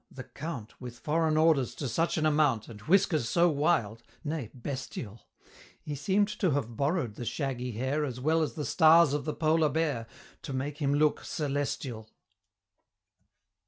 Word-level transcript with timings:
the 0.09 0.23
Count 0.23 0.81
With 0.81 0.97
Foreign 0.97 1.37
Orders 1.37 1.75
to 1.75 1.87
such 1.87 2.17
an 2.17 2.25
amount, 2.25 2.67
And 2.67 2.81
whiskers 2.81 3.29
so 3.29 3.49
wild 3.49 4.01
nay, 4.23 4.49
bestial; 4.51 5.27
He 5.79 5.93
seem'd 5.93 6.29
to 6.39 6.49
have 6.55 6.75
borrow'd 6.75 7.17
the 7.17 7.23
shaggy 7.23 7.73
hair 7.73 8.03
As 8.03 8.19
well 8.19 8.41
as 8.41 8.53
the 8.55 8.65
Stars 8.65 9.13
of 9.13 9.25
the 9.25 9.35
Polar 9.35 9.69
Bear, 9.69 10.07
To 10.41 10.53
make 10.53 10.79
him 10.79 10.95
look 10.95 11.23
celestial! 11.23 12.09